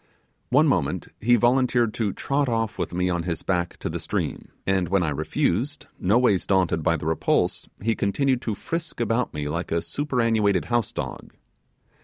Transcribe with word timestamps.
One 0.49 0.65
moment 0.65 1.09
he 1.19 1.35
volunteered 1.35 1.93
to 1.93 2.11
trot 2.11 2.49
off 2.49 2.79
with 2.79 2.91
me 2.91 3.07
on 3.11 3.21
his 3.21 3.43
back 3.43 3.77
to 3.81 3.87
the 3.87 3.99
stream; 3.99 4.49
and 4.65 4.89
when 4.89 5.03
I 5.03 5.11
refused, 5.11 5.85
noways 5.99 6.47
daunted 6.47 6.81
by 6.81 6.97
the 6.97 7.05
repulse, 7.05 7.69
he 7.83 7.93
continued 7.95 8.41
to 8.41 8.55
frisk 8.55 8.99
about 8.99 9.31
me 9.31 9.47
like 9.47 9.71
a 9.71 9.79
superannuated 9.79 10.65
house 10.65 10.91
dog. 10.91 11.35